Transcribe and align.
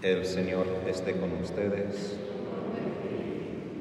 El 0.00 0.24
Señor 0.24 0.64
esté 0.86 1.18
con 1.18 1.32
ustedes. 1.42 2.16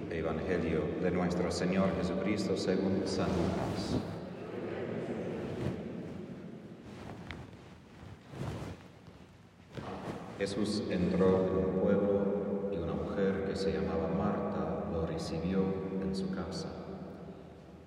Evangelio 0.09 0.81
de 1.03 1.11
nuestro 1.11 1.51
Señor 1.51 1.95
Jesucristo 1.95 2.57
según 2.57 3.03
San 3.05 3.27
Lucas. 3.27 3.99
Jesús 10.39 10.83
entró 10.89 11.45
en 11.49 11.65
un 11.67 11.81
pueblo 11.83 12.71
y 12.73 12.77
una 12.77 12.93
mujer 12.93 13.45
que 13.47 13.55
se 13.55 13.73
llamaba 13.73 14.07
Marta 14.07 14.89
lo 14.91 15.05
recibió 15.05 15.65
en 16.01 16.15
su 16.15 16.33
casa. 16.33 16.69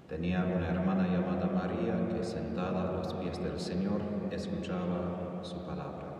Tenía 0.08 0.44
una 0.44 0.68
hermana 0.68 1.08
llamada 1.08 1.46
María 1.46 1.96
que 2.14 2.22
sentada 2.22 2.90
a 2.90 2.92
los 2.92 3.12
pies 3.14 3.42
del 3.42 3.58
Señor 3.58 4.00
escuchaba 4.30 5.40
su 5.42 5.66
palabra. 5.66 6.10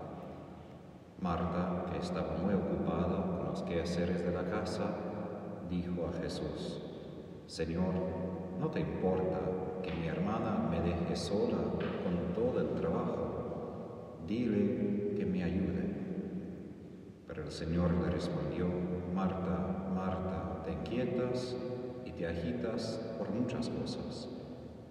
Marta, 1.20 1.79
estaba 2.00 2.34
muy 2.38 2.54
ocupada 2.54 3.22
con 3.26 3.46
los 3.46 3.62
quehaceres 3.62 4.24
de 4.24 4.32
la 4.32 4.44
casa, 4.44 4.84
dijo 5.68 6.06
a 6.06 6.22
Jesús, 6.22 6.82
Señor, 7.46 7.92
¿no 8.58 8.70
te 8.70 8.80
importa 8.80 9.38
que 9.82 9.92
mi 9.92 10.06
hermana 10.08 10.66
me 10.70 10.80
deje 10.80 11.14
sola 11.14 11.58
con 12.02 12.34
todo 12.34 12.60
el 12.60 12.80
trabajo? 12.80 14.16
Dile 14.26 15.14
que 15.16 15.26
me 15.26 15.44
ayude. 15.44 15.94
Pero 17.26 17.42
el 17.42 17.52
Señor 17.52 17.92
le 17.92 18.10
respondió, 18.10 18.66
Marta, 19.14 19.90
Marta, 19.94 20.62
te 20.64 20.72
inquietas 20.72 21.54
y 22.06 22.12
te 22.12 22.26
agitas 22.26 23.14
por 23.18 23.30
muchas 23.30 23.68
cosas, 23.68 24.28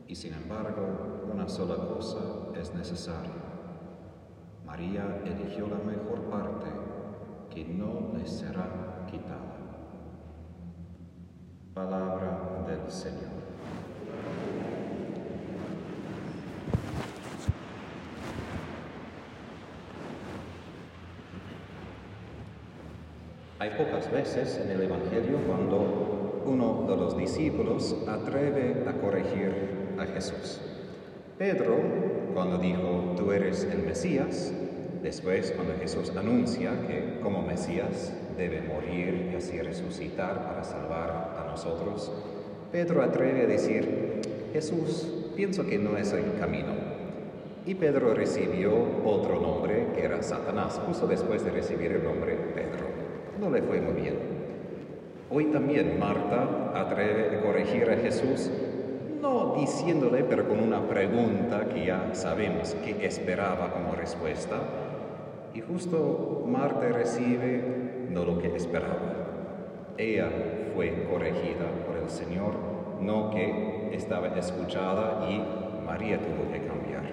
y 0.08 0.16
sin 0.16 0.34
embargo 0.34 1.26
una 1.34 1.48
sola 1.48 1.76
cosa 1.76 2.20
es 2.60 2.74
necesaria. 2.76 3.32
María 4.66 5.22
eligió 5.26 5.68
la 5.68 5.80
mejor 5.80 6.22
parte 6.30 6.89
que 7.50 7.66
no 7.66 8.12
le 8.18 8.26
será 8.28 9.06
quitada. 9.10 9.58
Palabra 11.74 12.66
del 12.68 12.92
Señor. 12.92 13.40
Hay 23.60 23.72
pocas 23.72 24.12
veces 24.12 24.58
en 24.64 24.72
el 24.72 24.82
Evangelio 24.84 25.38
cuando 25.46 26.44
uno 26.46 26.86
de 26.88 26.96
los 26.96 27.18
discípulos 27.18 27.96
atreve 28.08 28.86
a 28.88 28.94
corregir 28.94 29.96
a 30.00 30.06
Jesús. 30.06 30.62
Pedro, 31.38 31.78
cuando 32.34 32.58
dijo, 32.58 33.16
tú 33.18 33.32
eres 33.32 33.66
el 33.66 33.84
Mesías, 33.84 34.54
después 35.02 35.52
cuando 35.56 35.74
Jesús 35.80 36.12
anuncia 36.16 36.72
que 36.88 37.20
como 37.22 37.42
Mesías 37.42 38.14
debe 38.38 38.62
morir 38.62 39.32
y 39.32 39.36
así 39.36 39.62
resucitar 39.62 40.46
para 40.46 40.64
salvar 40.64 41.36
a 41.38 41.50
nosotros, 41.50 42.12
Pedro 42.72 43.02
atreve 43.04 43.44
a 43.44 43.48
decir, 43.48 44.22
Jesús, 44.54 45.08
pienso 45.36 45.66
que 45.66 45.78
no 45.78 45.98
es 45.98 46.14
el 46.14 46.40
camino. 46.40 46.74
Y 47.66 47.76
Pedro 47.76 48.14
recibió 48.14 48.72
otro 49.06 49.40
nombre 49.40 49.88
que 49.96 50.04
era 50.04 50.24
Satanás, 50.24 50.80
justo 50.86 51.08
después 51.08 51.44
de 51.44 51.52
recibir 51.52 51.92
el 51.92 52.04
nombre 52.04 52.36
Pedro 52.56 52.90
no 53.40 53.50
le 53.50 53.62
fue 53.62 53.80
muy 53.80 54.02
bien. 54.02 54.16
Hoy 55.30 55.46
también 55.46 56.00
Marta 56.00 56.72
atreve 56.76 57.38
a 57.38 57.42
corregir 57.42 57.90
a 57.90 57.98
Jesús, 57.98 58.50
no 59.22 59.56
diciéndole, 59.56 60.24
pero 60.24 60.48
con 60.48 60.60
una 60.60 60.88
pregunta 60.88 61.68
que 61.74 61.86
ya 61.86 62.10
sabemos 62.14 62.76
que 62.84 63.06
esperaba 63.06 63.72
como 63.72 63.94
respuesta. 63.94 64.60
Y 65.54 65.62
justo 65.62 66.46
Marta 66.48 66.88
recibe 66.90 68.08
no 68.10 68.26
lo 68.26 68.38
que 68.40 68.56
esperaba. 68.56 69.20
Ella 69.98 70.30
fue 70.76 71.06
corregida 71.10 71.66
por 71.86 71.98
el 71.98 72.10
Señor, 72.10 72.54
no 73.02 73.30
que 73.32 73.90
estaba 73.94 74.28
escuchada 74.38 75.30
y 75.30 75.86
María 75.86 76.20
tuvo 76.20 76.52
que 76.52 76.66
cambiar. 76.66 77.04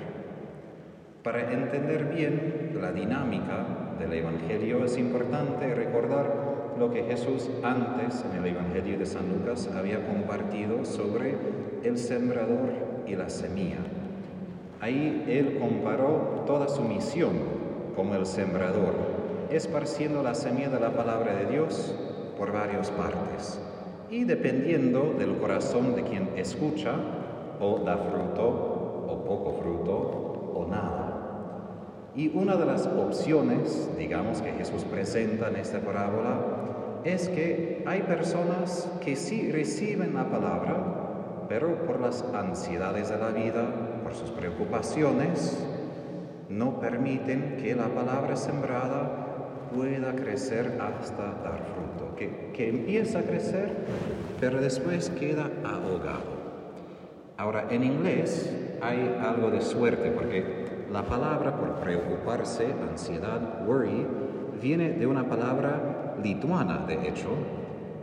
Para 1.23 1.53
entender 1.53 2.15
bien 2.15 2.79
la 2.81 2.93
dinámica 2.93 3.67
del 3.99 4.13
Evangelio 4.13 4.85
es 4.85 4.97
importante 4.99 5.75
recordar 5.75 6.47
lo 6.79 6.93
que 6.93 7.05
Jesús 7.05 7.51
antes 7.63 8.25
en 8.25 8.39
el 8.39 8.55
Evangelio 8.55 8.99
de 8.99 9.07
San 9.07 9.29
Lucas 9.31 9.69
había 9.75 10.07
compartido 10.07 10.85
sobre 10.85 11.35
el 11.83 11.99
sembrador 11.99 12.73
y 13.07 13.17
la 13.17 13.29
semilla. 13.29 13.79
Ahí 14.81 15.25
él 15.27 15.59
comparó 15.59 16.45
toda 16.47 16.69
su 16.69 16.83
misión 16.83 17.33
como 17.97 18.15
el 18.15 18.27
sembrador, 18.27 18.95
esparciendo 19.51 20.23
la 20.23 20.35
semilla 20.35 20.69
de 20.69 20.81
la 20.81 20.93
palabra 20.93 21.35
de 21.35 21.47
Dios 21.47 21.95
por 22.39 22.53
varias 22.53 22.91
partes. 22.91 23.59
Y 24.11 24.25
dependiendo 24.25 25.15
del 25.19 25.39
corazón 25.39 25.97
de 25.97 26.03
quien 26.03 26.29
escucha, 26.37 26.93
o 27.59 27.79
da 27.79 27.97
fruto, 27.97 29.07
o 29.09 29.25
poco 29.25 29.59
fruto, 29.63 30.53
o 30.55 30.67
nada. 30.71 31.07
Y 32.15 32.29
una 32.37 32.57
de 32.57 32.67
las 32.67 32.87
opciones, 32.87 33.91
digamos, 33.99 34.43
que 34.43 34.53
Jesús 34.53 34.85
presenta 34.85 35.49
en 35.49 35.57
esta 35.57 35.81
parábola 35.81 37.01
es 37.05 37.29
que 37.29 37.83
hay 37.87 38.03
personas 38.03 38.89
que 39.01 39.17
sí 39.17 39.51
reciben 39.51 40.15
la 40.15 40.29
palabra, 40.31 41.47
pero 41.49 41.87
por 41.87 42.01
las 42.01 42.25
ansiedades 42.35 43.09
de 43.09 43.19
la 43.19 43.29
vida, 43.31 43.65
por 44.03 44.15
sus 44.15 44.31
preocupaciones, 44.31 45.67
no 46.49 46.81
permiten 46.81 47.57
que 47.63 47.75
la 47.75 47.89
palabra 47.89 48.37
sembrada 48.37 49.27
pueda 49.75 50.15
crecer 50.15 50.79
hasta 50.81 51.23
dar 51.43 51.61
fruto, 51.75 52.15
que, 52.17 52.53
que 52.53 52.69
empieza 52.69 53.21
a 53.21 53.23
crecer, 53.23 53.75
pero 54.41 54.61
después 54.61 55.11
queda 55.11 55.51
ahogado. 55.65 56.37
Ahora, 57.37 57.67
en 57.71 57.85
inglés 57.85 58.51
hay 58.81 59.17
algo 59.21 59.51
de 59.51 59.61
suerte, 59.61 60.11
porque 60.11 60.67
la 60.91 61.03
palabra 61.03 61.57
por 61.57 61.75
preocuparse, 61.81 62.67
ansiedad, 62.91 63.67
worry, 63.67 64.07
viene 64.63 64.91
de 64.93 65.07
una 65.07 65.29
palabra 65.29 66.17
lituana, 66.23 66.85
de 66.87 67.09
hecho, 67.09 67.29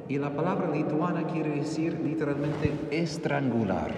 y 0.08 0.18
la 0.18 0.30
palabra 0.31 0.70
lituana 0.70 1.25
quiere 1.28 1.50
decir 1.56 2.00
literalmente 2.04 2.72
estrangular. 2.92 3.92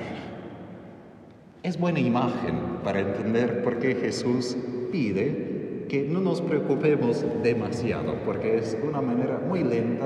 Es 1.66 1.80
buena 1.80 2.00
imagen 2.00 2.78
para 2.84 3.00
entender 3.00 3.64
por 3.64 3.80
qué 3.80 3.96
Jesús 3.96 4.56
pide 4.92 5.88
que 5.90 6.04
no 6.04 6.22
nos 6.22 6.40
preocupemos 6.40 7.26
demasiado, 7.42 8.18
porque 8.24 8.60
es 8.60 8.78
una 8.88 9.02
manera 9.02 9.40
muy 9.40 9.64
lenta 9.64 10.06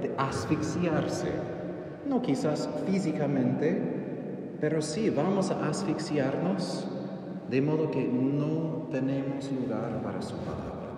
de 0.00 0.12
asfixiarse. 0.16 1.26
No 2.06 2.22
quizás 2.22 2.68
físicamente, 2.86 3.76
pero 4.60 4.80
sí 4.80 5.10
vamos 5.10 5.50
a 5.50 5.68
asfixiarnos 5.68 6.86
de 7.50 7.60
modo 7.60 7.90
que 7.90 8.04
no 8.04 8.86
tenemos 8.92 9.50
lugar 9.50 10.00
para 10.04 10.22
su 10.22 10.36
palabra. 10.36 10.92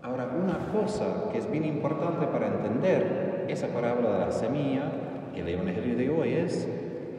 Ahora, 0.00 0.30
una 0.34 0.72
cosa 0.72 1.28
que 1.30 1.36
es 1.36 1.50
bien 1.50 1.66
importante 1.66 2.26
para 2.26 2.46
entender 2.46 3.44
esa 3.50 3.66
parábola 3.68 4.12
de 4.12 4.18
la 4.20 4.32
semilla 4.32 4.90
el 5.36 5.46
Evangelio 5.46 5.96
de 5.96 6.10
hoy 6.10 6.32
es, 6.32 6.66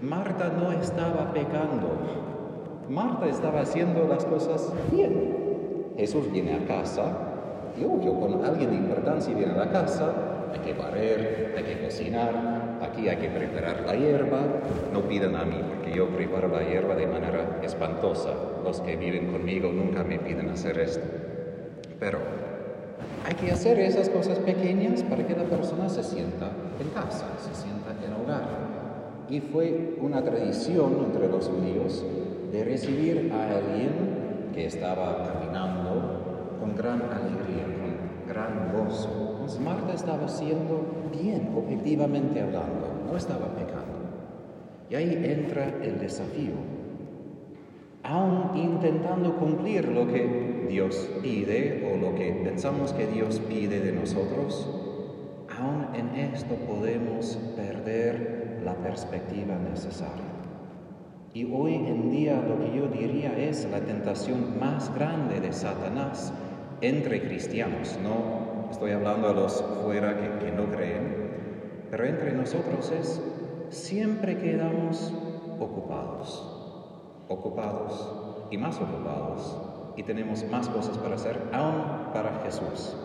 Marta 0.01 0.51
no 0.57 0.71
estaba 0.71 1.31
pecando, 1.31 1.89
Marta 2.89 3.27
estaba 3.27 3.61
haciendo 3.61 4.07
las 4.07 4.25
cosas 4.25 4.73
bien. 4.91 5.93
Jesús 5.95 6.31
viene 6.31 6.55
a 6.55 6.65
casa, 6.65 7.03
y 7.79 7.83
obvio, 7.83 8.19
con 8.19 8.43
alguien 8.43 8.71
de 8.71 8.77
importancia 8.77 9.35
viene 9.35 9.53
a 9.53 9.65
la 9.65 9.71
casa, 9.71 10.11
hay 10.51 10.59
que 10.59 10.73
barrer, 10.73 11.53
hay 11.55 11.63
que 11.63 11.83
cocinar, 11.83 12.79
aquí 12.81 13.07
hay 13.07 13.17
que 13.17 13.29
preparar 13.29 13.83
la 13.85 13.95
hierba, 13.95 14.39
no 14.91 15.01
pidan 15.01 15.35
a 15.35 15.45
mí 15.45 15.61
porque 15.67 15.95
yo 15.95 16.07
preparo 16.09 16.47
la 16.47 16.63
hierba 16.63 16.95
de 16.95 17.07
manera 17.07 17.59
espantosa. 17.61 18.31
Los 18.63 18.81
que 18.81 18.95
viven 18.95 19.31
conmigo 19.31 19.71
nunca 19.71 20.03
me 20.03 20.19
piden 20.19 20.49
hacer 20.49 20.79
esto. 20.79 21.05
Pero 21.99 22.17
hay 23.25 23.35
que 23.35 23.51
hacer 23.51 23.79
esas 23.79 24.09
cosas 24.09 24.39
pequeñas 24.39 25.03
para 25.03 25.25
que 25.25 25.35
la 25.35 25.43
persona 25.43 25.87
se 25.89 26.03
sienta 26.03 26.49
en 26.79 26.89
casa, 26.89 27.27
se 27.37 27.53
sienta 27.53 27.91
en 28.05 28.13
hogar. 28.13 28.70
Y 29.31 29.39
fue 29.39 29.95
una 30.01 30.21
tradición 30.21 31.05
entre 31.05 31.27
los 31.29 31.47
judíos 31.47 32.05
de 32.51 32.63
recibir 32.65 33.31
a 33.33 33.57
alguien 33.57 34.51
que 34.53 34.65
estaba 34.65 35.23
caminando 35.25 36.57
con 36.59 36.75
gran 36.75 37.01
alegría, 37.01 37.63
con 37.63 38.27
gran 38.27 38.73
gozo 38.73 39.31
Marta 39.59 39.93
estaba 39.93 40.25
haciendo 40.25 41.09
bien, 41.11 41.53
objetivamente 41.55 42.41
hablando, 42.41 43.05
no 43.09 43.17
estaba 43.17 43.55
pecando. 43.55 44.01
Y 44.89 44.95
ahí 44.95 45.21
entra 45.23 45.77
el 45.81 45.99
desafío. 45.99 46.53
Aún 48.03 48.57
intentando 48.57 49.35
cumplir 49.37 49.87
lo 49.87 50.07
que 50.07 50.65
Dios 50.69 51.09
pide 51.21 51.91
o 51.91 51.97
lo 51.97 52.15
que 52.15 52.31
pensamos 52.43 52.93
que 52.93 53.07
Dios 53.07 53.39
pide 53.47 53.79
de 53.79 53.91
nosotros, 53.93 54.67
en 56.01 56.33
esto 56.33 56.55
podemos 56.55 57.37
perder 57.55 58.61
la 58.65 58.73
perspectiva 58.75 59.55
necesaria. 59.55 60.31
Y 61.33 61.45
hoy 61.45 61.75
en 61.75 62.11
día 62.11 62.41
lo 62.41 62.59
que 62.59 62.75
yo 62.75 62.87
diría 62.87 63.37
es 63.37 63.67
la 63.71 63.79
tentación 63.79 64.59
más 64.59 64.93
grande 64.93 65.39
de 65.39 65.53
Satanás 65.53 66.33
entre 66.81 67.21
cristianos, 67.21 67.97
no 68.03 68.69
estoy 68.71 68.91
hablando 68.91 69.29
a 69.29 69.33
los 69.33 69.63
fuera 69.83 70.17
que, 70.17 70.45
que 70.45 70.51
no 70.51 70.65
creen, 70.71 71.87
pero 71.91 72.05
entre 72.05 72.33
nosotros 72.33 72.91
es 72.91 73.21
siempre 73.69 74.37
quedamos 74.37 75.13
ocupados, 75.59 76.43
ocupados 77.29 78.47
y 78.49 78.57
más 78.57 78.77
ocupados 78.77 79.57
y 79.95 80.03
tenemos 80.03 80.43
más 80.49 80.67
cosas 80.69 80.97
para 80.97 81.15
hacer, 81.15 81.39
aún 81.53 82.11
para 82.13 82.41
Jesús. 82.43 82.95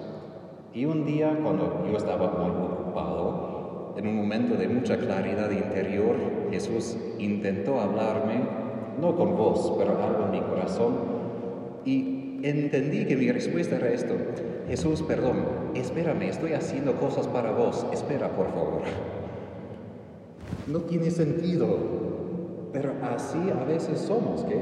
Y 0.76 0.84
un 0.84 1.06
día 1.06 1.34
cuando 1.42 1.86
yo 1.90 1.96
estaba 1.96 2.32
muy 2.32 2.50
ocupado, 2.50 3.94
en 3.96 4.08
un 4.08 4.14
momento 4.14 4.56
de 4.56 4.68
mucha 4.68 4.98
claridad 4.98 5.50
interior, 5.50 6.16
Jesús 6.50 6.98
intentó 7.18 7.80
hablarme, 7.80 8.42
no 9.00 9.16
con 9.16 9.38
voz, 9.38 9.72
pero 9.78 9.92
algo 9.92 10.26
en 10.26 10.32
mi 10.32 10.40
corazón, 10.42 10.96
y 11.86 12.40
entendí 12.42 13.06
que 13.06 13.16
mi 13.16 13.32
respuesta 13.32 13.76
era 13.76 13.88
esto, 13.88 14.16
Jesús, 14.68 15.00
perdón, 15.00 15.46
espérame, 15.74 16.24
estoy 16.24 16.52
haciendo 16.52 16.96
cosas 16.96 17.26
para 17.26 17.52
vos, 17.52 17.86
espera 17.90 18.36
por 18.36 18.50
favor. 18.50 18.82
No 20.66 20.80
tiene 20.80 21.10
sentido, 21.10 21.68
pero 22.74 22.92
así 23.14 23.38
a 23.48 23.64
veces 23.64 23.98
somos, 23.98 24.44
¿qué? 24.44 24.60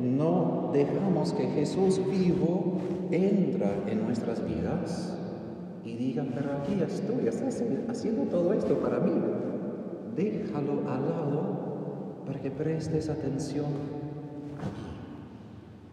No 0.00 0.70
dejamos 0.72 1.34
que 1.34 1.46
Jesús 1.46 2.00
vivo 2.10 2.80
entra 3.12 3.70
en 3.86 4.04
nuestras 4.04 4.44
vidas 4.44 5.15
y 5.86 5.94
diga, 5.94 6.24
pero 6.34 6.52
aquí 6.52 6.82
estoy, 6.82 7.28
haciendo 7.88 8.22
todo 8.24 8.52
esto 8.52 8.74
para 8.78 8.98
mí. 8.98 9.12
Déjalo 10.16 10.80
al 10.88 11.08
lado 11.08 12.22
para 12.26 12.40
que 12.40 12.50
prestes 12.50 13.08
atención 13.08 13.66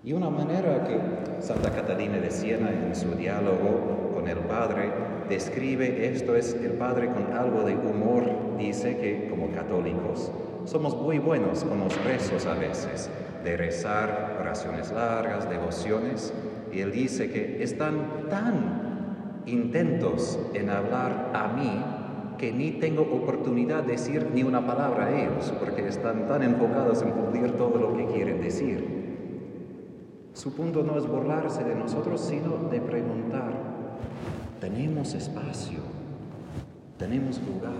y 0.03 0.11
una 0.11 0.29
manera 0.29 0.83
que 0.83 0.99
Santa 1.41 1.71
Catalina 1.71 2.17
de 2.17 2.29
Siena 2.29 2.69
en 2.69 2.93
su 2.93 3.15
diálogo 3.15 4.11
con 4.13 4.27
el 4.27 4.39
Padre 4.39 4.91
describe 5.29 6.09
esto 6.09 6.35
es 6.35 6.53
el 6.55 6.73
Padre 6.73 7.07
con 7.07 7.31
algo 7.31 7.63
de 7.63 7.75
humor, 7.75 8.57
dice 8.57 8.97
que 8.97 9.29
como 9.29 9.49
católicos 9.51 10.29
somos 10.65 10.95
muy 11.01 11.19
buenos 11.19 11.63
con 11.63 11.79
los 11.79 12.03
rezos 12.03 12.45
a 12.45 12.53
veces, 12.53 13.09
de 13.45 13.55
rezar 13.55 14.37
oraciones 14.41 14.91
largas, 14.91 15.49
devociones, 15.49 16.33
y 16.73 16.79
él 16.81 16.91
dice 16.91 17.31
que 17.31 17.63
están 17.63 18.27
tan 18.29 18.82
intentos 19.45 20.39
en 20.53 20.69
hablar 20.69 21.31
a 21.33 21.47
mí 21.49 21.83
que 22.37 22.51
ni 22.51 22.71
tengo 22.71 23.03
oportunidad 23.03 23.83
de 23.83 23.93
decir 23.93 24.31
ni 24.33 24.43
una 24.43 24.65
palabra 24.65 25.05
a 25.05 25.21
ellos, 25.21 25.53
porque 25.59 25.87
están 25.87 26.27
tan 26.27 26.43
enfocados 26.43 27.01
en 27.01 27.11
cumplir 27.11 27.53
todo 27.53 27.79
lo 27.79 27.95
que 27.95 28.05
quieren 28.07 28.41
decir. 28.41 29.03
Su 30.33 30.53
punto 30.53 30.83
no 30.83 30.97
es 30.97 31.07
burlarse 31.07 31.63
de 31.63 31.75
nosotros, 31.75 32.19
sino 32.21 32.69
de 32.69 32.81
preguntar, 32.81 33.53
¿tenemos 34.59 35.13
espacio? 35.13 35.79
¿Tenemos 36.97 37.39
lugar? 37.41 37.71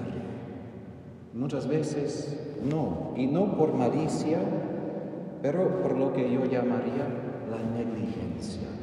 Muchas 1.34 1.68
veces 1.68 2.56
no, 2.70 3.14
y 3.18 3.26
no 3.26 3.58
por 3.58 3.74
malicia, 3.74 4.38
pero 5.42 5.82
por 5.82 5.98
lo 5.98 6.14
que 6.14 6.32
yo 6.32 6.46
llamaría 6.46 7.08
la 7.50 7.58
negligencia. 7.76 8.83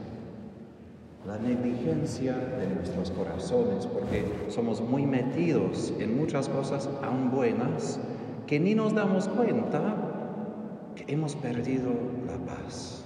La 1.26 1.38
negligencia 1.38 2.34
de 2.36 2.74
nuestros 2.74 3.10
corazones, 3.10 3.86
porque 3.86 4.24
somos 4.48 4.80
muy 4.80 5.06
metidos 5.06 5.92
en 5.98 6.16
muchas 6.16 6.48
cosas 6.48 6.88
aún 7.02 7.30
buenas, 7.30 8.00
que 8.46 8.58
ni 8.58 8.74
nos 8.74 8.94
damos 8.94 9.28
cuenta 9.28 10.92
que 10.96 11.12
hemos 11.12 11.36
perdido 11.36 11.92
la 12.26 12.38
paz 12.44 13.00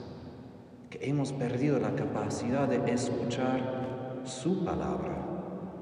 hemos 1.05 1.33
perdido 1.33 1.79
la 1.79 1.95
capacidad 1.95 2.67
de 2.67 2.93
escuchar 2.93 4.23
su 4.25 4.65
palabra. 4.65 5.17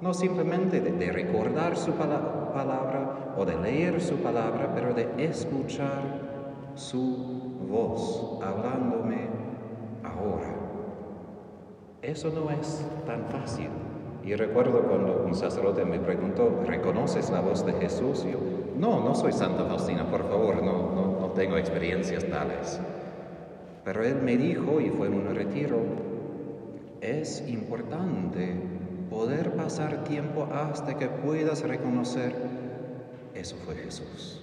No 0.01 0.13
simplemente 0.15 0.81
de, 0.81 1.13
recordar 1.13 1.77
su 1.77 1.93
palabra 1.93 3.35
o 3.37 3.45
de 3.45 3.57
leer 3.57 4.01
su 4.01 4.17
palabra, 4.17 4.73
pero 4.75 4.95
de 4.95 5.09
escuchar 5.19 6.73
su 6.75 7.67
voz 7.69 8.43
hablándome 8.43 9.29
ahora. 10.03 10.62
Eso 12.03 12.31
no 12.31 12.51
es 12.51 12.85
tan 13.07 13.27
fácil. 13.27 13.69
Y 14.25 14.35
recuerdo 14.35 14.83
cuando 14.83 15.23
un 15.25 15.37
sacerdote 15.37 15.85
me 15.85 16.01
preguntó, 16.01 16.65
¿reconoces 16.67 17.31
la 17.31 17.41
voz 17.41 17.65
de 17.65 17.73
Jesús? 17.75 18.25
yo, 18.25 18.39
no, 18.77 19.01
no 19.01 19.15
soy 19.15 19.33
Santa 19.33 19.65
Faustina, 19.65 20.11
por 20.11 20.29
favor, 20.29 20.63
no, 20.63 21.21
no, 21.21 21.27
tengo 21.35 21.57
experiencias 21.57 22.27
tales. 22.27 22.81
Pero 23.85 24.05
él 24.05 24.17
me 24.21 24.37
dijo, 24.37 24.81
y 24.81 24.91
fue 24.91 25.07
en 25.07 25.15
un 25.15 25.35
retiro, 25.35 25.79
es 27.01 27.49
importante 27.49 28.55
poder 29.09 29.53
pasar 29.53 30.05
tiempo 30.05 30.49
hasta 30.53 30.97
que 30.99 31.07
puedas 31.07 31.63
reconocer, 31.63 32.35
eso 33.35 33.57
fue 33.65 33.77
Jesús. 33.77 34.41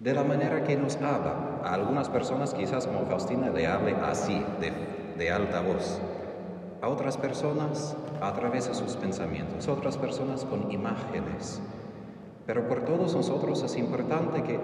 De 0.00 0.14
la 0.14 0.24
manera 0.24 0.64
que 0.64 0.76
nos 0.76 0.96
habla. 0.96 1.60
A 1.62 1.74
algunas 1.74 2.08
personas 2.08 2.54
quizás 2.54 2.86
como 2.86 3.04
Faustina 3.04 3.50
le 3.50 3.66
hable 3.66 3.94
así, 4.02 4.42
de, 4.58 4.72
de 5.18 5.30
alta 5.30 5.60
voz. 5.60 6.00
A 6.80 6.88
otras 6.88 7.16
personas 7.16 7.96
a 8.20 8.32
través 8.32 8.68
de 8.68 8.74
sus 8.74 8.96
pensamientos. 8.96 9.68
Otras 9.68 9.96
personas 9.96 10.44
con 10.44 10.70
imágenes. 10.70 11.60
Pero 12.46 12.66
por 12.66 12.84
todos 12.84 13.14
nosotros 13.14 13.62
es 13.62 13.76
importante 13.76 14.42
que 14.42 14.58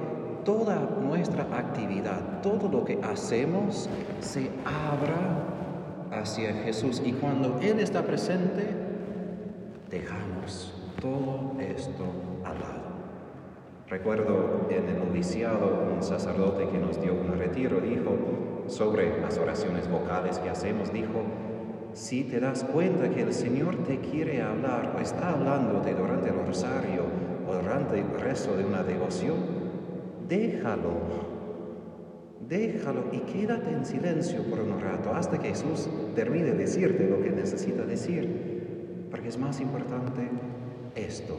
toda 0.44 0.78
nuestra 1.02 1.44
actividad, 1.56 2.40
todo 2.42 2.68
lo 2.68 2.84
que 2.84 3.00
hacemos, 3.02 3.88
se 4.20 4.50
abra 4.64 6.20
hacia 6.20 6.52
Jesús. 6.52 7.02
Y 7.04 7.12
cuando 7.12 7.58
Él 7.60 7.80
está 7.80 8.02
presente, 8.02 8.66
dejamos 9.90 10.72
todo 11.00 11.52
esto 11.60 12.04
al 12.44 12.58
lado. 12.58 12.86
Recuerdo 13.88 14.66
en 14.68 14.88
el 14.88 14.98
noviciado 14.98 15.92
un 15.94 16.02
sacerdote 16.02 16.68
que 16.68 16.78
nos 16.78 17.00
dio 17.00 17.14
un 17.14 17.38
retiro 17.38 17.80
dijo 17.80 18.16
sobre 18.66 19.20
las 19.20 19.38
oraciones 19.38 19.88
vocales 19.88 20.38
que 20.40 20.50
hacemos, 20.50 20.92
dijo, 20.92 21.22
si 21.96 22.24
te 22.24 22.38
das 22.40 22.62
cuenta 22.62 23.08
que 23.08 23.22
el 23.22 23.32
Señor 23.32 23.84
te 23.84 23.98
quiere 23.98 24.42
hablar 24.42 24.92
o 24.94 25.00
está 25.00 25.30
hablándote 25.30 25.94
durante 25.94 26.28
el 26.28 26.46
rosario 26.46 27.04
o 27.48 27.54
durante 27.54 27.98
el 27.98 28.20
resto 28.20 28.54
de 28.54 28.66
una 28.66 28.82
devoción, 28.82 29.36
déjalo, 30.28 30.92
déjalo 32.46 33.04
y 33.12 33.20
quédate 33.20 33.70
en 33.70 33.86
silencio 33.86 34.42
por 34.42 34.60
un 34.60 34.78
rato 34.78 35.14
hasta 35.14 35.38
que 35.38 35.48
Jesús 35.48 35.88
termine 36.14 36.50
de 36.50 36.58
decirte 36.58 37.08
lo 37.08 37.22
que 37.22 37.30
necesita 37.30 37.86
decir, 37.86 39.06
porque 39.10 39.28
es 39.28 39.38
más 39.38 39.58
importante 39.62 40.28
esto 40.94 41.34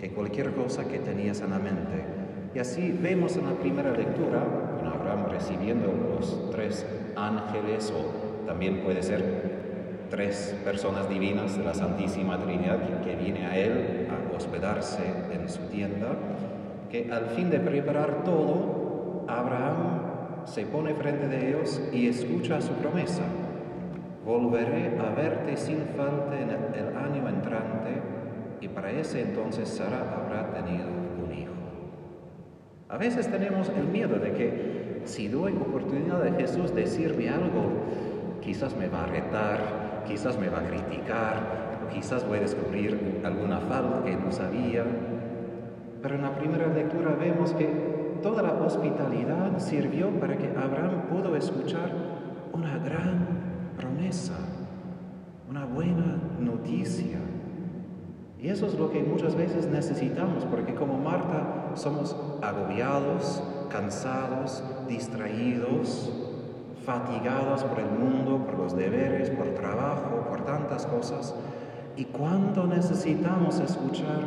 que 0.00 0.10
cualquier 0.10 0.50
cosa 0.54 0.88
que 0.88 0.98
tenías 0.98 1.40
en 1.40 1.50
la 1.50 1.60
mente. 1.60 2.04
Y 2.52 2.58
así 2.58 2.90
vemos 3.00 3.36
en 3.36 3.46
la 3.46 3.52
primera 3.52 3.92
lectura, 3.92 4.44
con 4.76 4.88
Abraham 4.88 5.30
recibiendo 5.30 5.86
los 5.86 6.50
tres 6.50 6.84
ángeles 7.14 7.92
o 7.92 8.44
también 8.44 8.82
puede 8.82 9.04
ser 9.04 9.49
tres 10.10 10.54
personas 10.64 11.08
divinas 11.08 11.56
de 11.56 11.64
la 11.64 11.72
Santísima 11.72 12.38
Trinidad 12.38 12.78
que, 13.02 13.14
viene 13.14 13.46
a 13.46 13.56
él 13.56 14.08
a 14.10 14.36
hospedarse 14.36 15.02
en 15.32 15.48
su 15.48 15.62
tienda 15.68 16.08
que 16.90 17.08
al 17.12 17.26
fin 17.26 17.48
de 17.50 17.60
preparar 17.60 18.24
todo, 18.24 19.24
Abraham 19.28 20.44
se 20.44 20.66
pone 20.66 20.94
frente 20.94 21.28
de 21.28 21.48
ellos 21.48 21.80
y 21.92 22.08
escucha 22.08 22.60
su 22.60 22.72
promesa. 22.72 23.22
Volveré 24.26 24.98
a 24.98 25.14
verte 25.14 25.56
sin 25.56 25.78
falta 25.96 26.38
en 26.38 26.50
el 26.50 26.96
año 26.96 27.28
entrante 27.28 28.02
y 28.60 28.68
para 28.68 28.90
ese 28.90 29.22
entonces 29.22 29.68
Sara 29.68 30.00
habrá 30.16 30.52
tenido 30.52 30.88
un 31.24 31.32
hijo. 31.32 31.52
A 32.88 32.96
veces 32.96 33.30
tenemos 33.30 33.70
el 33.70 33.84
miedo 33.84 34.18
de 34.18 34.32
que 34.32 35.02
si 35.04 35.28
doy 35.28 35.52
oportunidad 35.52 36.22
de 36.22 36.32
Jesús 36.32 36.74
decirme 36.74 37.28
algo, 37.28 37.70
quizás 38.40 38.76
me 38.76 38.88
va 38.88 39.04
a 39.04 39.06
retar, 39.06 39.79
quizás 40.06 40.38
me 40.38 40.48
va 40.48 40.60
a 40.60 40.62
criticar, 40.62 41.88
quizás 41.92 42.26
voy 42.26 42.38
a 42.38 42.42
descubrir 42.42 43.20
alguna 43.24 43.58
falta 43.60 44.04
que 44.04 44.16
no 44.16 44.30
sabía, 44.32 44.84
pero 46.02 46.14
en 46.14 46.22
la 46.22 46.34
primera 46.34 46.66
lectura 46.68 47.16
vemos 47.18 47.52
que 47.52 48.18
toda 48.22 48.42
la 48.42 48.52
hospitalidad 48.54 49.58
sirvió 49.58 50.10
para 50.20 50.36
que 50.36 50.48
Abraham 50.48 51.08
pudo 51.10 51.36
escuchar 51.36 51.90
una 52.52 52.78
gran 52.78 53.26
promesa, 53.76 54.34
una 55.48 55.64
buena 55.64 56.16
noticia. 56.38 57.18
Y 58.38 58.48
eso 58.48 58.66
es 58.66 58.74
lo 58.78 58.90
que 58.90 59.02
muchas 59.02 59.34
veces 59.34 59.66
necesitamos, 59.66 60.44
porque 60.46 60.74
como 60.74 60.98
Marta 60.98 61.72
somos 61.74 62.16
agobiados, 62.40 63.42
cansados, 63.70 64.64
distraídos, 64.88 66.29
fatigados 66.84 67.64
por 67.64 67.78
el 67.78 67.90
mundo, 67.90 68.44
por 68.44 68.58
los 68.58 68.76
deberes, 68.76 69.30
por 69.30 69.48
trabajo, 69.54 70.26
por 70.28 70.44
tantas 70.44 70.86
cosas. 70.86 71.34
Y 71.96 72.04
cuando 72.04 72.66
necesitamos 72.66 73.60
escuchar 73.60 74.20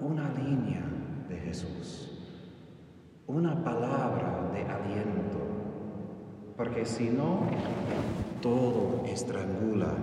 una 0.00 0.30
línea 0.34 0.82
de 1.28 1.36
Jesús, 1.36 2.10
una 3.26 3.64
palabra 3.64 4.50
de 4.52 4.62
aliento, 4.62 5.38
porque 6.56 6.84
si 6.84 7.08
no, 7.08 7.40
todo 8.42 9.02
estrangula 9.06 9.94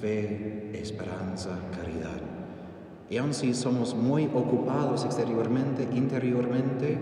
fe, 0.00 0.70
esperanza, 0.74 1.50
caridad. 1.72 2.20
Y 3.10 3.16
aun 3.16 3.32
si 3.32 3.54
somos 3.54 3.94
muy 3.94 4.26
ocupados 4.26 5.04
exteriormente, 5.04 5.88
interiormente, 5.94 6.98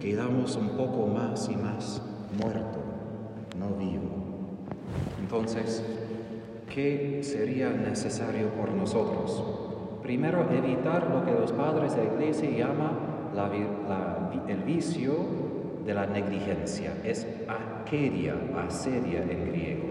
quedamos 0.00 0.56
un 0.56 0.70
poco 0.70 1.06
más 1.06 1.48
y 1.48 1.56
más 1.56 2.02
muerto, 2.38 2.78
no 3.58 3.68
vivo. 3.76 4.26
Entonces, 5.20 5.84
¿qué 6.72 7.20
sería 7.22 7.70
necesario 7.70 8.48
por 8.50 8.70
nosotros? 8.70 9.42
Primero, 10.02 10.46
evitar 10.50 11.10
lo 11.10 11.24
que 11.24 11.32
los 11.32 11.52
padres 11.52 11.96
de 11.96 12.04
la 12.04 12.12
iglesia 12.14 12.50
llaman 12.50 13.16
el 14.48 14.62
vicio 14.62 15.14
de 15.84 15.94
la 15.94 16.06
negligencia. 16.06 16.94
Es 17.04 17.26
akeria, 17.48 18.34
asedia 18.66 19.22
en 19.22 19.50
griego. 19.50 19.84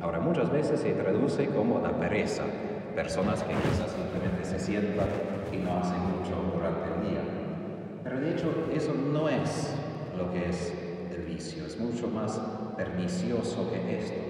Ahora, 0.00 0.20
muchas 0.20 0.50
veces 0.50 0.80
se 0.80 0.92
traduce 0.92 1.46
como 1.46 1.80
la 1.80 1.90
pereza, 1.98 2.44
personas 2.94 3.42
que 3.42 3.54
quizás 3.54 3.90
simplemente 3.90 4.44
se 4.44 4.58
sientan 4.58 5.08
y 5.52 5.56
no 5.56 5.78
hacen 5.78 6.00
mucho 6.00 6.34
durante 6.54 6.94
el 6.94 7.10
día. 7.10 7.20
Pero 8.04 8.20
de 8.20 8.30
hecho, 8.32 8.52
eso 8.72 8.94
no 8.94 9.28
es 9.28 9.74
lo 10.16 10.30
que 10.32 10.48
es 10.48 10.85
es 11.24 11.78
mucho 11.80 12.08
más 12.08 12.40
pernicioso 12.76 13.70
que 13.70 13.98
esto. 13.98 14.20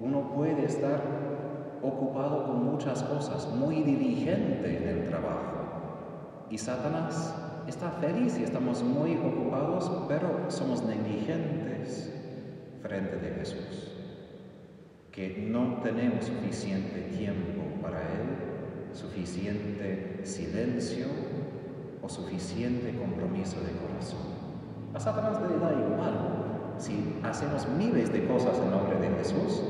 Uno 0.00 0.32
puede 0.34 0.64
estar 0.64 1.02
ocupado 1.82 2.46
con 2.46 2.64
muchas 2.64 3.02
cosas, 3.02 3.48
muy 3.54 3.82
diligente 3.82 4.78
en 4.78 4.88
el 4.88 5.08
trabajo. 5.08 6.46
Y 6.50 6.58
Satanás 6.58 7.34
está 7.66 7.90
feliz 7.90 8.38
y 8.38 8.44
estamos 8.44 8.82
muy 8.82 9.16
ocupados, 9.16 9.90
pero 10.08 10.50
somos 10.50 10.82
negligentes 10.84 12.12
frente 12.82 13.16
de 13.16 13.34
Jesús. 13.34 13.92
Que 15.12 15.46
no 15.50 15.80
tenemos 15.82 16.24
suficiente 16.24 17.02
tiempo 17.16 17.62
para 17.82 18.00
Él, 18.00 18.94
suficiente 18.94 20.20
silencio 20.24 21.06
o 22.02 22.08
suficiente 22.08 22.96
compromiso 22.96 23.56
de 23.60 23.72
corazón. 23.72 24.39
A 24.92 24.98
Satanás 24.98 25.38
le 25.40 25.58
da 25.58 25.72
igual 25.72 26.40
si 26.78 27.20
hacemos 27.22 27.68
miles 27.68 28.12
de 28.12 28.26
cosas 28.26 28.58
en 28.58 28.70
nombre 28.70 28.98
de 28.98 29.08
Jesús, 29.18 29.62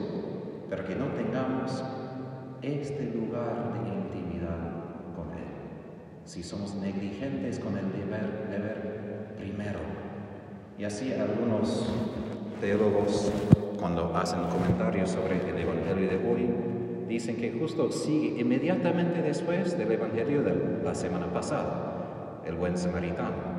pero 0.71 0.85
que 0.87 0.95
no 0.95 1.07
tengamos 1.09 1.85
este 2.63 3.13
lugar 3.15 3.73
de 3.75 3.89
intimidad 3.89 4.59
con 5.15 5.31
Él. 5.37 5.45
Si 6.25 6.43
somos 6.43 6.75
negligentes 6.77 7.59
con 7.59 7.77
el 7.77 7.93
deber, 7.93 8.49
deber 8.51 9.35
primero. 9.37 9.81
Y 10.79 10.85
así 10.85 11.13
algunos 11.13 11.87
teólogos, 12.61 13.31
cuando 13.79 14.17
hacen 14.17 14.41
comentarios 14.45 15.11
sobre 15.11 15.37
el 15.51 15.59
Evangelio 15.59 16.09
de 16.09 16.17
hoy, 16.17 16.51
dicen 17.09 17.37
que 17.37 17.53
justo 17.59 17.91
sigue 17.91 18.41
inmediatamente 18.41 19.21
después 19.21 19.77
del 19.77 19.93
Evangelio 19.93 20.43
de 20.43 20.81
la 20.83 20.95
semana 20.95 21.27
pasada, 21.33 22.43
el 22.47 22.55
buen 22.55 22.79
samaritano. 22.79 23.50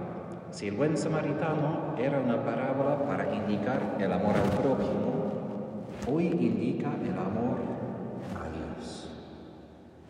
Si 0.51 0.67
el 0.67 0.75
buen 0.75 0.97
samaritano 0.97 1.95
era 1.97 2.19
una 2.19 2.43
parábola 2.43 3.05
para 3.07 3.33
indicar 3.33 3.95
el 3.97 4.11
amor 4.11 4.35
al 4.35 4.49
prójimo, 4.61 5.87
hoy 6.11 6.27
indica 6.27 6.91
el 7.01 7.17
amor 7.17 7.57
a 8.35 8.49
Dios. 8.49 9.09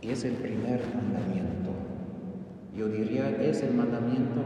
Y 0.01 0.09
es 0.09 0.25
el 0.25 0.33
primer 0.33 0.81
mandamiento. 0.95 1.69
Yo 2.75 2.87
diría, 2.87 3.29
es 3.39 3.61
el 3.61 3.75
mandamiento 3.75 4.41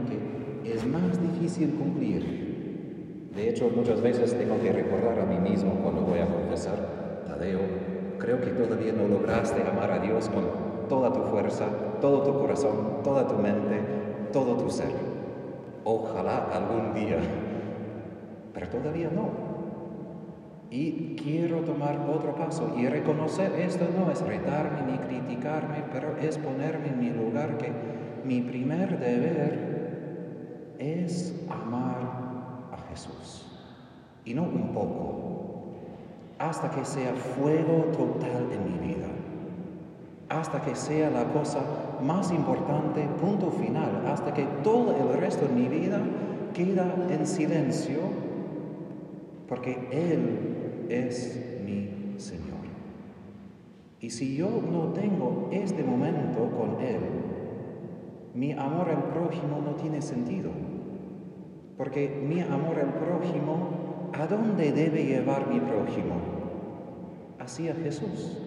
que 0.62 0.70
es 0.70 0.86
más 0.86 1.18
difícil 1.18 1.74
cumplir. 1.74 3.30
De 3.34 3.48
hecho, 3.48 3.70
muchas 3.74 4.02
veces 4.02 4.36
tengo 4.36 4.60
que 4.60 4.72
recordar 4.72 5.18
a 5.18 5.24
mí 5.24 5.38
mismo 5.38 5.80
cuando 5.82 6.02
voy 6.02 6.18
a 6.18 6.26
confesar, 6.26 7.24
Tadeo, 7.26 7.60
creo 8.18 8.38
que 8.42 8.50
todavía 8.50 8.92
no 8.92 9.08
lograste 9.08 9.62
amar 9.62 9.90
a 9.92 9.98
Dios 10.00 10.28
con 10.28 10.44
toda 10.90 11.10
tu 11.10 11.22
fuerza, 11.22 11.64
todo 12.02 12.22
tu 12.22 12.38
corazón, 12.38 13.02
toda 13.02 13.26
tu 13.26 13.36
mente, 13.36 13.80
todo 14.30 14.56
tu 14.56 14.68
ser. 14.68 15.05
Ojalá 15.88 16.48
algún 16.52 16.94
día, 16.94 17.18
pero 18.52 18.68
todavía 18.68 19.08
no. 19.08 19.30
Y 20.68 21.14
quiero 21.14 21.60
tomar 21.60 22.00
otro 22.12 22.34
paso 22.34 22.74
y 22.76 22.88
reconocer 22.88 23.52
esto 23.52 23.86
no 23.96 24.10
es 24.10 24.20
retarme 24.20 24.82
ni 24.82 24.98
criticarme, 24.98 25.84
pero 25.92 26.16
es 26.16 26.38
ponerme 26.38 26.88
en 26.88 26.98
mi 26.98 27.10
lugar 27.10 27.56
que 27.56 27.70
mi 28.24 28.40
primer 28.40 28.98
deber 28.98 30.74
es 30.80 31.40
amar 31.48 32.00
a 32.72 32.78
Jesús. 32.90 33.46
Y 34.24 34.34
no 34.34 34.42
un 34.42 34.72
poco, 34.74 35.68
hasta 36.40 36.68
que 36.68 36.84
sea 36.84 37.14
fuego 37.14 37.84
total 37.96 38.48
en 38.50 38.72
mi 38.72 38.88
vida 38.88 39.06
hasta 40.28 40.60
que 40.60 40.74
sea 40.74 41.10
la 41.10 41.24
cosa 41.24 41.60
más 42.02 42.30
importante, 42.30 43.06
punto 43.20 43.50
final, 43.50 44.04
hasta 44.06 44.34
que 44.34 44.44
todo 44.62 44.94
el 44.96 45.18
resto 45.18 45.46
de 45.46 45.54
mi 45.54 45.68
vida 45.68 46.00
queda 46.54 46.94
en 47.10 47.26
silencio, 47.26 48.00
porque 49.48 49.88
Él 49.90 50.86
es 50.88 51.60
mi 51.64 52.18
Señor. 52.18 52.56
Y 54.00 54.10
si 54.10 54.36
yo 54.36 54.48
no 54.70 54.92
tengo 54.92 55.48
este 55.52 55.82
momento 55.82 56.50
con 56.56 56.80
Él, 56.84 57.00
mi 58.34 58.52
amor 58.52 58.90
al 58.90 59.04
prójimo 59.04 59.62
no 59.64 59.74
tiene 59.74 60.02
sentido, 60.02 60.50
porque 61.76 62.22
mi 62.26 62.40
amor 62.40 62.78
al 62.78 62.94
prójimo, 62.94 64.10
¿a 64.12 64.26
dónde 64.26 64.72
debe 64.72 65.04
llevar 65.04 65.48
mi 65.48 65.60
prójimo? 65.60 66.14
Hacia 67.38 67.74
Jesús. 67.74 68.45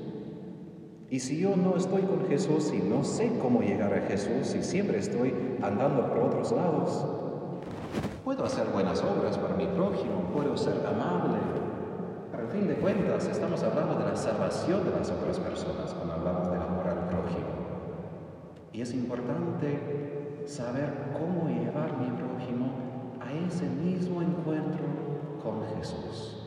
Y 1.11 1.19
si 1.19 1.39
yo 1.39 1.55
no 1.55 1.75
estoy 1.75 2.03
con 2.03 2.27
Jesús 2.27 2.71
y 2.71 2.87
no 2.87 3.03
sé 3.03 3.31
cómo 3.41 3.61
llegar 3.61 3.91
a 3.93 4.01
Jesús 4.01 4.53
y 4.53 4.61
siempre 4.61 4.99
estoy 4.99 5.33
andando 5.59 6.07
por 6.07 6.19
otros 6.19 6.51
lados, 6.51 7.03
puedo 8.23 8.45
hacer 8.45 8.67
buenas 8.67 9.03
obras 9.03 9.35
para 9.39 9.55
mi 9.55 9.65
prójimo, 9.65 10.29
puedo 10.31 10.55
ser 10.55 10.85
amable. 10.85 11.39
Pero 12.29 12.43
al 12.43 12.49
fin 12.49 12.67
de 12.67 12.75
cuentas 12.75 13.25
estamos 13.25 13.63
hablando 13.63 13.95
de 13.95 14.05
la 14.05 14.15
salvación 14.15 14.83
de 14.83 14.91
las 14.91 15.09
otras 15.09 15.39
personas 15.39 15.95
cuando 15.95 16.13
hablamos 16.13 16.51
del 16.51 16.61
amor 16.61 16.87
al 16.87 17.07
prójimo. 17.07 17.47
Y 18.71 18.81
es 18.81 18.93
importante 18.93 20.43
saber 20.45 20.93
cómo 21.13 21.49
llevar 21.49 21.97
mi 21.97 22.11
prójimo 22.11 22.69
a 23.19 23.33
ese 23.33 23.67
mismo 23.67 24.21
encuentro 24.21 24.85
con 25.41 25.63
Jesús, 25.75 26.37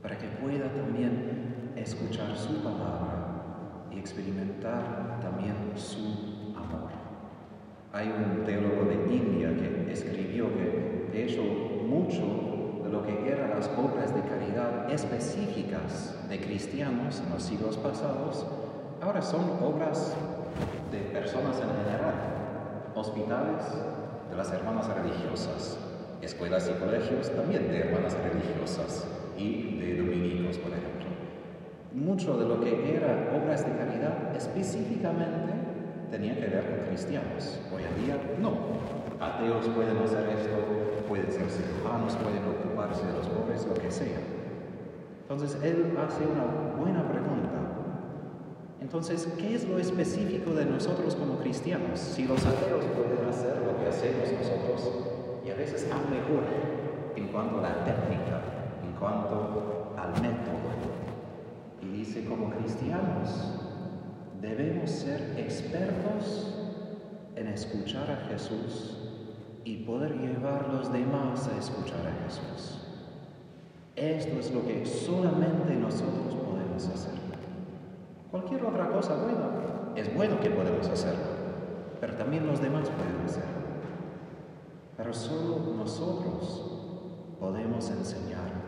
para 0.00 0.16
que 0.16 0.26
pueda 0.26 0.72
también 0.72 1.72
escuchar 1.76 2.34
su 2.34 2.54
palabra 2.62 3.27
y 3.94 3.98
experimentar 3.98 5.18
también 5.20 5.54
su 5.76 6.54
amor. 6.56 6.90
Hay 7.92 8.08
un 8.08 8.44
teólogo 8.44 8.84
de 8.84 9.14
India 9.14 9.54
que 9.56 9.92
escribió 9.92 10.46
que, 10.54 11.08
de 11.12 11.24
hecho, 11.24 11.42
mucho 11.42 12.82
de 12.84 12.90
lo 12.90 13.02
que 13.02 13.30
eran 13.30 13.50
las 13.50 13.68
obras 13.76 14.14
de 14.14 14.22
caridad 14.22 14.90
específicas 14.90 16.16
de 16.28 16.40
cristianos 16.40 17.20
en 17.24 17.32
los 17.32 17.42
siglos 17.42 17.76
pasados, 17.76 18.46
ahora 19.00 19.22
son 19.22 19.42
obras 19.62 20.14
de 20.92 20.98
personas 20.98 21.56
en 21.60 21.68
general, 21.68 22.14
hospitales 22.94 23.62
de 24.30 24.36
las 24.36 24.52
hermanas 24.52 24.88
religiosas, 24.88 25.78
escuelas 26.20 26.70
y 26.74 26.78
colegios 26.78 27.30
también 27.34 27.68
de 27.70 27.78
hermanas 27.78 28.14
religiosas 28.14 29.06
y 29.36 29.78
de 29.78 29.96
dominicos, 29.96 30.58
por 30.58 30.72
ejemplo 30.72 30.97
mucho 31.92 32.36
de 32.38 32.46
lo 32.46 32.60
que 32.60 32.96
era 32.96 33.32
obras 33.34 33.64
de 33.64 33.72
caridad 33.76 34.34
específicamente 34.36 35.52
tenía 36.10 36.34
que 36.34 36.46
ver 36.46 36.64
con 36.64 36.88
cristianos. 36.88 37.60
Hoy 37.74 37.82
en 37.84 38.04
día 38.04 38.16
no. 38.40 38.52
Ateos 39.20 39.66
pueden 39.68 39.98
hacer 39.98 40.28
esto, 40.28 40.56
pueden 41.08 41.30
ser 41.30 41.50
cirujanos, 41.50 42.14
pueden 42.16 42.44
ocuparse 42.44 43.04
de 43.06 43.12
los 43.12 43.26
pobres, 43.28 43.66
lo 43.66 43.74
que 43.74 43.90
sea. 43.90 44.20
Entonces 45.22 45.58
él 45.62 45.96
hace 45.98 46.24
una 46.24 46.44
buena 46.78 47.06
pregunta. 47.08 47.48
Entonces, 48.80 49.28
¿qué 49.36 49.56
es 49.56 49.68
lo 49.68 49.78
específico 49.78 50.54
de 50.54 50.64
nosotros 50.64 51.16
como 51.16 51.38
cristianos? 51.38 51.98
Si 51.98 52.26
los 52.26 52.46
ateos 52.46 52.84
pueden 52.96 53.28
hacer 53.28 53.56
lo 53.66 53.76
que 53.76 53.88
hacemos 53.88 54.32
nosotros, 54.32 55.04
y 55.44 55.50
a 55.50 55.54
veces 55.54 55.86
aún 55.92 56.10
mejor 56.10 56.44
en 57.16 57.28
cuanto 57.28 57.58
a 57.58 57.62
la 57.62 57.84
técnica, 57.84 58.40
en 58.84 58.92
cuanto 58.98 59.94
al 59.98 60.12
método, 60.22 60.37
dice, 61.98 62.24
como 62.24 62.50
cristianos, 62.50 63.28
debemos 64.40 64.88
ser 64.88 65.34
expertos 65.36 66.54
en 67.34 67.48
escuchar 67.48 68.08
a 68.10 68.16
Jesús 68.28 68.96
y 69.64 69.78
poder 69.78 70.16
llevar 70.16 70.66
a 70.66 70.72
los 70.72 70.92
demás 70.92 71.48
a 71.48 71.58
escuchar 71.58 72.06
a 72.06 72.24
Jesús. 72.24 72.80
Esto 73.96 74.38
es 74.38 74.54
lo 74.54 74.64
que 74.64 74.86
solamente 74.86 75.74
nosotros 75.74 76.34
podemos 76.34 76.86
hacer. 76.86 77.18
Cualquier 78.30 78.64
otra 78.64 78.90
cosa 78.90 79.16
buena, 79.16 79.92
es 79.96 80.14
bueno 80.14 80.38
que 80.38 80.50
podemos 80.50 80.86
hacerlo, 80.88 81.24
pero 82.00 82.14
también 82.14 82.46
los 82.46 82.60
demás 82.60 82.88
pueden 82.90 83.24
hacerlo. 83.24 83.58
Pero 84.96 85.12
solo 85.12 85.74
nosotros 85.76 87.36
podemos 87.40 87.90
enseñar 87.90 88.67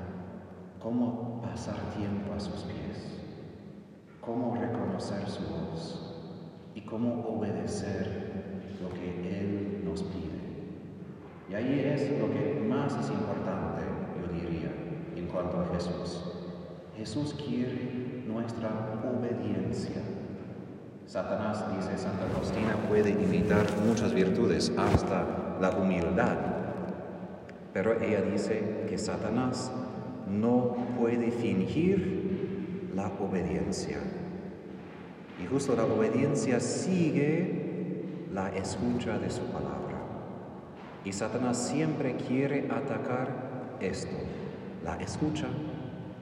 cómo 0.83 1.41
pasar 1.43 1.77
tiempo 1.97 2.33
a 2.35 2.41
sus 2.41 2.63
pies, 2.63 3.21
cómo 4.21 4.57
reconocer 4.57 5.29
su 5.29 5.43
voz 5.43 6.15
y 6.75 6.81
cómo 6.83 7.27
obedecer 7.27 8.73
lo 8.81 8.89
que 8.89 9.41
Él 9.41 9.83
nos 9.85 10.03
pide. 10.03 10.41
Y 11.51 11.55
ahí 11.55 11.81
es 11.81 12.19
lo 12.19 12.31
que 12.31 12.65
más 12.67 12.97
es 12.97 13.11
importante, 13.11 13.83
yo 14.21 14.33
diría, 14.33 14.73
en 15.17 15.27
cuanto 15.27 15.61
a 15.61 15.67
Jesús. 15.75 16.23
Jesús 16.97 17.35
quiere 17.35 18.25
nuestra 18.27 18.71
obediencia. 19.05 20.03
Satanás, 21.07 21.65
dice 21.77 21.99
Santa 21.99 22.27
Faustina, 22.33 22.77
puede 22.89 23.11
imitar 23.11 23.67
muchas 23.85 24.15
virtudes, 24.15 24.73
hasta 24.79 25.57
la 25.61 25.71
humildad. 25.71 26.37
Pero 27.73 28.01
ella 28.01 28.23
dice 28.23 28.87
que 28.89 28.97
Satanás 28.97 29.73
no 30.31 30.77
puede 30.99 31.31
fingir 31.31 32.91
la 32.95 33.09
obediencia. 33.21 33.99
Y 35.43 35.47
justo 35.47 35.75
la 35.75 35.85
obediencia 35.85 36.61
sigue 36.61 37.61
la 38.33 38.51
escucha 38.51 39.19
de 39.19 39.31
su 39.31 39.43
palabra. 39.43 39.99
Y 41.05 41.13
Satanás 41.13 41.57
siempre 41.57 42.17
quiere 42.17 42.69
atacar 42.71 43.79
esto, 43.81 44.17
la 44.85 44.97
escucha. 44.97 45.47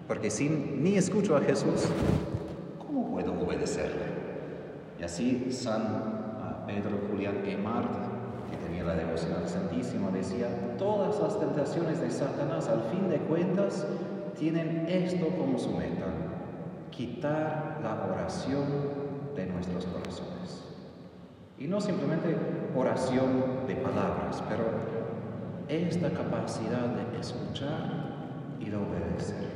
Porque 0.06 0.30
si 0.30 0.48
ni 0.48 0.96
escucho 0.96 1.36
a 1.36 1.40
Jesús, 1.40 1.88
¿cómo 2.78 3.10
puedo 3.10 3.32
obedecerle? 3.32 4.06
Y 4.98 5.02
así 5.04 5.48
San 5.50 5.82
ah, 5.82 6.64
Pedro 6.66 6.98
Julián 7.10 7.42
Guimard, 7.44 8.07
que 8.50 8.56
tenía 8.56 8.84
la 8.84 8.94
devoción 8.94 9.34
al 9.34 9.48
decía, 10.18 10.48
todas 10.78 11.20
las 11.20 11.38
tentaciones 11.38 12.00
de 12.00 12.10
Satanás, 12.10 12.68
al 12.68 12.82
fin 12.90 13.08
de 13.08 13.18
cuentas, 13.18 13.86
tienen 14.38 14.86
esto 14.88 15.28
como 15.36 15.58
su 15.58 15.72
meta, 15.72 16.06
quitar 16.90 17.78
la 17.82 18.04
oración 18.04 18.64
de 19.34 19.46
nuestros 19.46 19.86
corazones. 19.86 20.64
Y 21.58 21.66
no 21.66 21.80
simplemente 21.80 22.36
oración 22.76 23.66
de 23.66 23.76
palabras, 23.76 24.42
pero 24.48 24.64
esta 25.68 26.10
capacidad 26.10 26.86
de 26.86 27.18
escuchar 27.18 28.56
y 28.60 28.68
de 28.70 28.76
obedecer. 28.76 29.48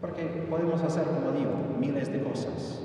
Porque 0.00 0.24
podemos 0.50 0.82
hacer, 0.82 1.04
como 1.04 1.32
digo, 1.32 1.52
miles 1.78 2.12
de 2.12 2.22
cosas, 2.22 2.82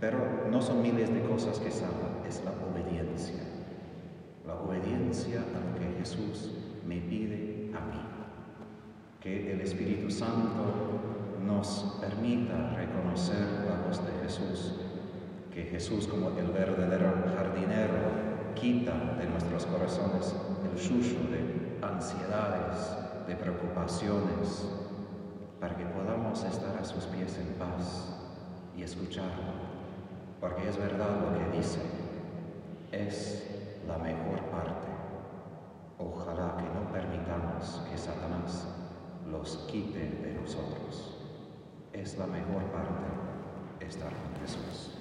pero 0.00 0.18
no 0.50 0.60
son 0.60 0.82
miles 0.82 1.12
de 1.12 1.22
cosas 1.22 1.58
que 1.60 1.70
salvan, 1.70 2.24
es 2.26 2.42
la 2.44 2.52
obediencia. 2.70 3.47
Obediencia 4.66 5.40
a 5.40 5.70
lo 5.70 5.78
que 5.78 5.98
Jesús 5.98 6.52
me 6.86 6.96
pide 7.00 7.70
a 7.76 7.80
mí. 7.80 8.00
Que 9.20 9.52
el 9.52 9.60
Espíritu 9.60 10.10
Santo 10.10 11.40
nos 11.44 11.98
permita 12.00 12.74
reconocer 12.74 13.46
la 13.68 13.86
voz 13.86 14.00
de 14.04 14.12
Jesús. 14.22 14.74
Que 15.52 15.64
Jesús, 15.64 16.06
como 16.06 16.30
el 16.38 16.46
verdadero 16.46 17.24
jardinero, 17.36 18.54
quita 18.54 19.16
de 19.18 19.26
nuestros 19.28 19.66
corazones 19.66 20.34
el 20.70 20.78
suyo 20.78 21.18
de 21.30 21.78
ansiedades, 21.86 22.96
de 23.26 23.34
preocupaciones, 23.34 24.68
para 25.60 25.76
que 25.76 25.84
podamos 25.86 26.44
estar 26.44 26.76
a 26.76 26.84
sus 26.84 27.04
pies 27.04 27.38
en 27.38 27.54
paz 27.58 28.14
y 28.76 28.82
escucharlo 28.82 29.68
porque 30.40 30.68
es 30.68 30.76
verdad 30.76 31.20
lo 31.20 31.36
que 31.36 31.56
dice, 31.56 31.80
es 32.92 33.57
la 33.86 33.98
mejor 33.98 34.40
parte. 34.50 34.88
Ojalá 35.98 36.56
que 36.56 36.64
no 36.64 36.92
permitamos 36.92 37.82
que 37.90 37.98
Satanás 37.98 38.66
los 39.30 39.56
quite 39.70 39.98
de 39.98 40.34
nosotros. 40.40 41.16
Es 41.92 42.18
la 42.18 42.26
mejor 42.26 42.62
parte 42.72 43.04
estar 43.80 44.10
con 44.10 44.40
Jesús. 44.40 44.98